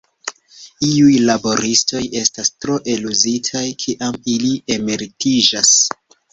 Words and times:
Iuj 0.87 1.11
laboristoj 1.29 2.01
estas 2.23 2.51
tro 2.65 2.79
eluzitaj 2.95 3.63
kiam 3.87 4.21
ili 4.35 4.53
emeritiĝas. 4.81 5.79